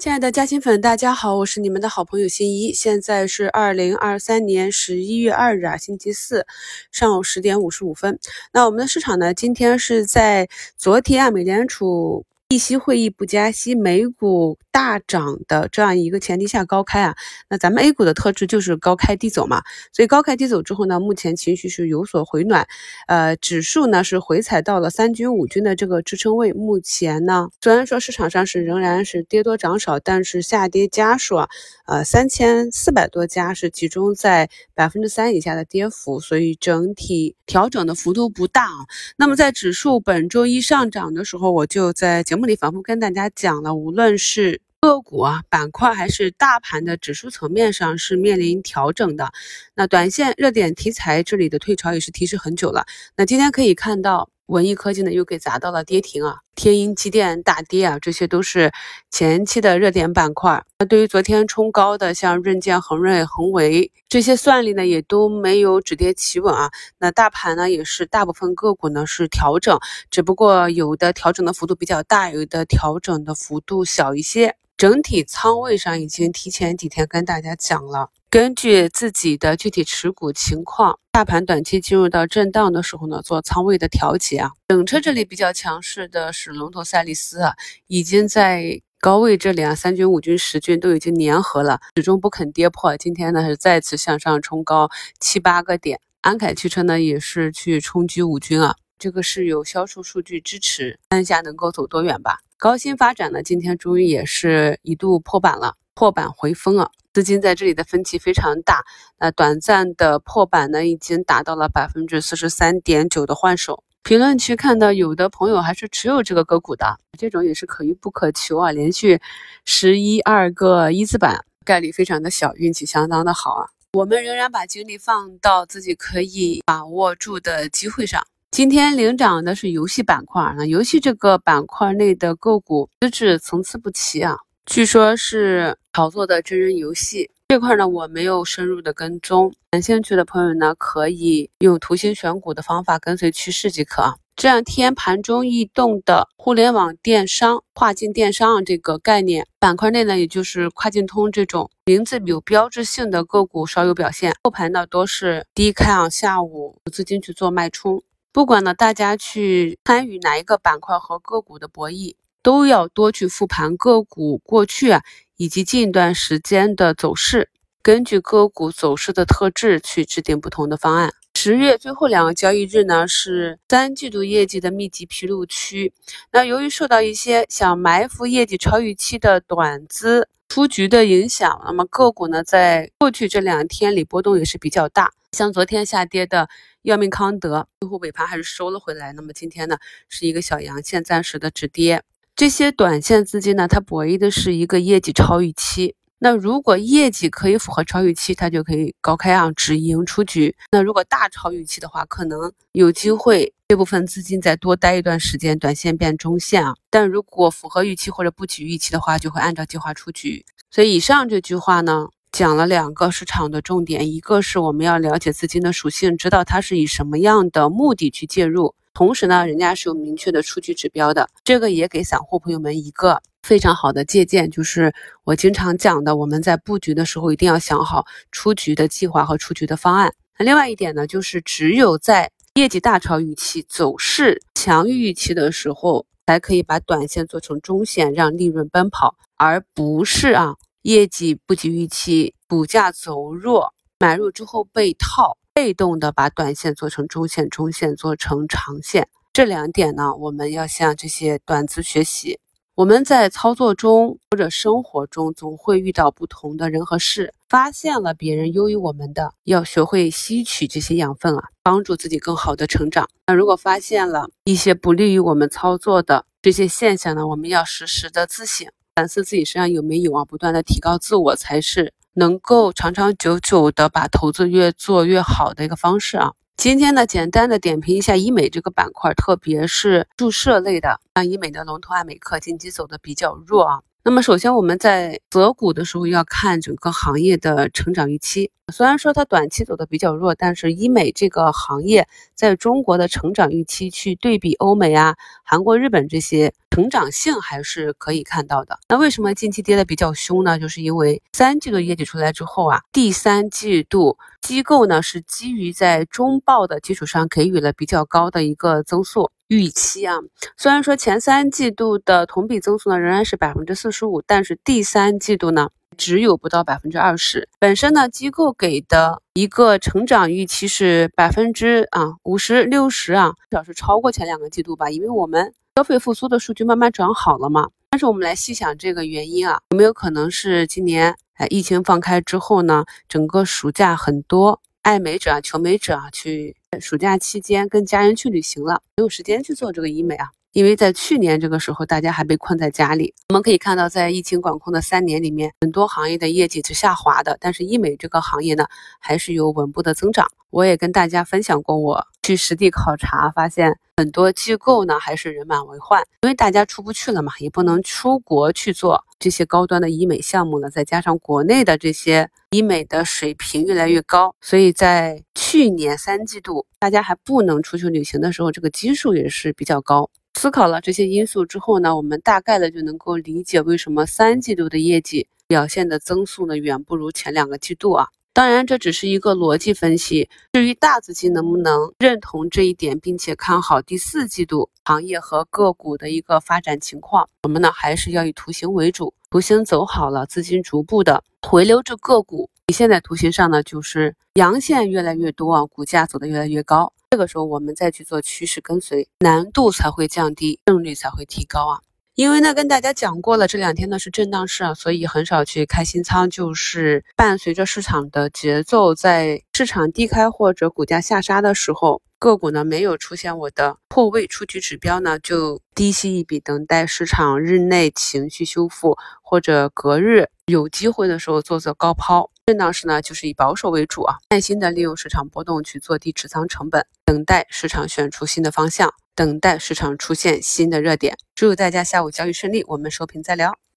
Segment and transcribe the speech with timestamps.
[0.00, 2.72] 亲爱的嘉兴粉，大家好，我是你们的好朋友新一。
[2.72, 6.46] 现在是二零二三年十一月二日啊，星期四
[6.90, 8.18] 上午十点五十五分。
[8.50, 12.24] 那我们的市场呢，今天是在昨天啊，美联储。
[12.48, 17.16] 议息会议不加息，美股大涨的这样一个前提下高开啊，
[17.48, 19.62] 那咱们 A 股的特质就是高开低走嘛，
[19.92, 22.68] 所以高开低走之后呢，目前情绪是有所回暖，
[23.06, 31.48] 呃，指数呢是回踩到了三军五军的这个支撑位，目前呢虽然说市场上是仍然是跌多涨少，但是下跌家数啊，
[31.86, 38.84] 呃三千四百多家是集中在百分之三以下的跌幅，所以整体调整的幅度不大啊。
[39.16, 42.50] 那么在指数本周一上涨的时候，我就在节目。
[42.50, 44.60] 里反复跟大家讲了，无论是
[44.90, 49.30] 个股啊、板块还是大盘的指数层面上是面临调整的。
[49.74, 52.86] 那短线热点题材这里的退潮也是提示很久了。
[53.16, 54.28] 那今天可以看到。
[54.50, 58.72] 文艺科技呢又给砸到了跌停啊，天鹰机电大跌啊，这些都是
[59.08, 60.64] 前期的热点板块。
[60.80, 66.68] 那对于昨天冲高的像润建、恒瑞、恒维这些算力呢，也都没有止跌企稳啊。
[66.98, 69.78] 那大盘呢也是大部分个股呢是调整，
[70.10, 74.56] 只不过有的调整的幅度比较大，有的调整的幅度小一些。
[74.80, 84.52] 整体仓位上已经提前几天跟大家讲了，根据自己的具体持股情况，大盘短期进入到震荡的时候呢，做仓位的调节啊。
[84.68, 87.54] 整车这里比较强势的是龙头赛力斯啊，
[87.88, 92.96] 已经在高位这里啊，三军五军十军都已经粘合了，始终不肯跌破。
[92.96, 102.40] 今天呢是再次向上冲高七八个点，安凯汽车呢也是去冲击五军啊，这个是有销售数据支持，看一下能够走多远吧。
[102.58, 108.84] 高新发展呢，今天终于也是一度破板了，破板回风啊，资金在这里的分歧非常大。
[109.18, 113.82] 那短暂的破板呢，已经达到了百分之四十三点九的换手。
[114.02, 119.18] 评论区看到有的朋友还是持有这个个股的，这种也是可遇不可求啊，连续
[119.64, 123.70] 十一二个一字板，概率非常的小，运气相当的好啊。
[123.94, 128.22] 我们仍然把精力放到自己可以把握住的机会上。
[128.50, 144.16] 今天领涨的是游戏板块，那游戏这个板块内的个股资质层次不齐啊，据说是炒作的真人游戏这块呢，我没有深入的跟踪，感兴趣的朋友呢，可以用图形选股的方法跟随趋势即可啊。
[144.34, 158.02] 这两天盘中异动的互联网电商、跨境电商这个概念板块内呢，也就是跨境通这种名字有标志性的个股稍有表现，后盘呢多是低开啊，下午资金去做脉冲。
[158.32, 162.14] 不管呢，大家去参与哪一个板块和个股的博弈，
[162.44, 165.02] 都要多去复盘个股过去啊
[165.36, 167.50] 以及近一段时间的走势，
[167.82, 171.12] 根据个股走势的特质去制定不同的方案。
[171.34, 175.92] 十月最后两个交易日呢，是三季度业绩的密集披露区。
[176.30, 186.48] 那由于受到一些想埋伏业绩超预期的短资出局的影响，那么个股呢，在过去这两天里波动也是比较大，像昨天下跌的。
[186.82, 189.76] 药明康德最后尾盘还是收了回来，那么今天呢
[190.08, 192.02] 是一个小阳线，暂时的止跌。
[192.34, 195.94] 这些短线资金呢，它博弈的是一个业绩超预期。
[196.20, 200.56] 那如果业绩可以符合超预期，它就可以高开啊，止盈出局。
[200.72, 206.74] 那如果大超预期的话，可能有机会这部分资金再多待一段时间，短线变中线啊。
[206.88, 210.46] 但如果符合预期或者不及预期的话，就会按照计划出局。
[210.70, 212.08] 所以以上这句话呢。
[212.32, 218.74] 讲了两个市场的重点，一个是我们要了解资金的属性，知道它是以什么样的目的去介入。
[218.94, 224.50] 同时呢，人家是有明确的数据指标的，这个也给散户朋友们一个非常好的借鉴。
[224.50, 224.92] 就是
[225.24, 230.12] 我经常讲的，我们在布局的时候一定要想好出局的计划和出局的方案。
[230.38, 240.56] 那另外一点呢，就是只有在业绩大超预期、走势强于预期的时候，才可以把短线做成中线，让利润奔跑，而不是啊。
[240.82, 249.08] 业绩不及预期，股价走弱，买入之后被套，被动的把短线做成中线，中线做成长线。
[249.32, 252.40] 这两点呢，我们要向这些短资学习。
[252.76, 263.10] 我们在操作中或者生活中，总会遇到不同的人和事，发现了别人优于我们的，要学会吸取这些养分啊，帮助自己更好的成长。
[263.26, 268.66] 那如果发现了一些不利于我们操作的这些现象呢，我们要时时的自省。
[268.94, 276.32] 反思自己身上有没有啊，不断的提高自我，才是能够长长久久的把投资越做越好的一个方式啊。
[276.56, 283.80] 今天呢，简单的点评一下医美这个板块，特别是注射类的，像医美的龙头爱美客近期走的比较弱啊。
[284.02, 288.50] 那么首先我们在择股的时候要看整个行业的成长预期。
[288.72, 298.78] 虽然说它短期走的比较弱，但是医美这个行业在中国的成长预期去对比欧美啊、韩国、日本这些成长性还是可以看到的。
[298.88, 300.58] 那为什么近期跌的比较凶呢？
[300.58, 310.16] 就是因为三季度业绩出来之后啊，第三季度机构呢是基于在中报的基础上给予了比较高的一个增速预期啊。
[310.56, 315.68] 虽然说前三季度的同比增速呢仍然是百分之四十五，但是第三季度呢。
[315.96, 317.46] 只有不到百分之二十。
[317.58, 324.88] 本身呢，机构给的一个成长预期是百分之啊五十六十啊，至少是超过前两个季度吧。
[324.88, 327.68] 因为我们消费复苏的数据慢慢转好了嘛。
[327.90, 331.14] 但是我们来细想这个原因啊，有没有可能是今年
[331.50, 340.30] 疫情放开之后呢，整个暑假很多爱美者啊、求美者啊去暑假期间跟家人去旅行了，没有时间去做这个医美啊。
[340.52, 343.14] 因为在去年这个时候，大家还被困在家里。
[343.28, 348.64] 我们可以看到，在疫情管控的三年里面，很多行业的业绩是下滑的，但是医美这个行业呢，
[348.98, 350.26] 还是有稳步的增长。
[350.50, 360.68] 我也跟大家分享过，我去实地考察，发现很多机构呢还是人满为患，因为大家出不去了嘛，也不能出国去做这些高端的医美项目了。
[360.68, 370.10] 再加上国内的这些医美的水平越来越高，所以在去年三季度大家还不能出去旅行的时候，这个基数也是比较高。
[370.34, 378.08] 思考了这些因素之后呢，我们大概的就能够理解为什么三季度的业绩表现的增速呢远不如前两个季度啊。
[378.32, 380.30] 当然，这只是一个逻辑分析。
[380.52, 389.12] 至于大资金能不能认同这一点，并且看好第四季度行业和个股的一个发展情况，我们呢还是要以图形为主。
[389.30, 392.48] 图形走好了，资金逐步的回流至个股。
[392.68, 396.92] 你现在图形上呢，就是阳线越来越多啊，股价走得越来越高。
[397.10, 401.80] 这个时候我们再去做趋势跟随，难度才会降低，胜率才会提高啊。
[402.20, 412.02] 因为呢，跟大家讲过了，这两天呢是震荡市啊，所以很少去开新仓，就是伴随着市场的节奏，在市场低开或者股价下杀的时候。
[412.18, 422.30] 个股呢没有出现我的破位出局指标呢，就低吸一笔，等待市场日内情绪修复，或者隔日有机会的时候做做高抛。
[422.50, 431.16] 震荡市呢，就是以保守为主啊，耐心的利用市场波动去做低持仓成本，等待市场选出新的方向，等待市场出现新的热点。
[431.36, 433.60] 祝大家下午交易顺利，我们收评再聊。